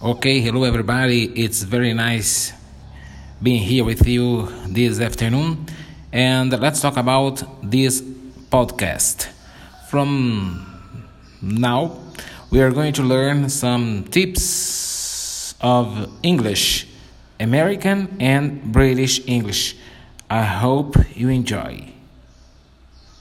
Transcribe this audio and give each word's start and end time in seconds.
Okay, 0.00 0.38
hello 0.38 0.62
everybody. 0.62 1.24
It's 1.24 1.64
very 1.64 1.92
nice 1.92 2.52
being 3.42 3.60
here 3.60 3.82
with 3.82 4.06
you 4.06 4.46
this 4.68 5.00
afternoon. 5.00 5.66
And 6.12 6.52
let's 6.60 6.80
talk 6.80 6.96
about 6.96 7.42
this 7.68 8.00
podcast. 8.48 9.26
From 9.90 10.64
now, 11.42 11.98
we 12.52 12.60
are 12.60 12.70
going 12.70 12.92
to 12.92 13.02
learn 13.02 13.48
some 13.48 14.04
tips 14.04 15.56
of 15.60 16.08
English, 16.22 16.86
American 17.40 18.18
and 18.20 18.70
British 18.70 19.20
English. 19.26 19.74
I 20.30 20.44
hope 20.44 20.94
you 21.16 21.28
enjoy. 21.28 21.92